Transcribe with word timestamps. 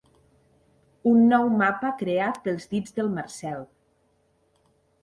Un 1.11 1.19
nou 1.33 1.45
mapa 1.59 1.91
creat 2.01 2.41
pels 2.49 2.67
dits 2.73 2.97
del 2.99 3.13
Marcel. 3.21 3.65